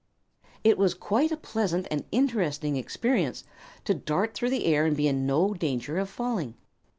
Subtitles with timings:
[0.63, 3.43] It was quite a pleasant and interesting experience,
[3.85, 6.55] to dart through the air and be in no danger of falling.